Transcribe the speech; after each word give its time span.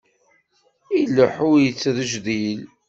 Ileḥḥu 0.99 1.51
yettrejdil. 1.59 2.61